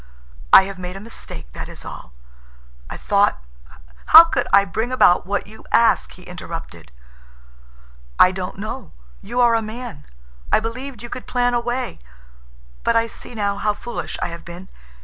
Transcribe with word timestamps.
I 0.51 0.63
have 0.63 0.79
made 0.79 0.95
a 0.95 0.99
mistake, 0.99 1.51
that 1.53 1.69
is 1.69 1.85
all. 1.85 2.11
I 2.89 2.97
thought—" 2.97 3.37
"How 4.07 4.23
could 4.23 4.47
I 4.51 4.65
bring 4.65 4.91
about 4.91 5.27
what 5.27 5.45
you 5.45 5.63
ask?" 5.71 6.13
he 6.13 6.23
interrupted. 6.23 6.91
"I 8.17 8.31
don't 8.31 8.57
know. 8.57 8.93
You 9.21 9.39
are 9.41 9.53
a 9.53 9.61
man. 9.61 10.07
I 10.51 10.59
believed 10.59 11.03
you 11.03 11.09
could 11.11 11.27
plan 11.27 11.53
a 11.53 11.59
way, 11.59 11.99
but 12.83 12.95
I 12.95 13.05
see 13.05 13.35
now 13.35 13.57
how 13.57 13.75
foolish 13.75 14.17
I 14.23 14.29
have 14.29 14.43
been. 14.43 14.69